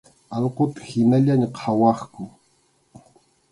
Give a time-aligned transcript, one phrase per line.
[0.35, 2.23] Allquta hinallaña qhawaqku.